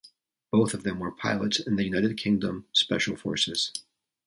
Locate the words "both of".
0.49-0.81